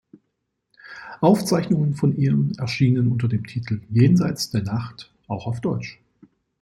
[1.19, 6.01] Aufzeichnungen von ihr erschienen unter dem Titel "Jenseits der Nacht" auch auf Deutsch.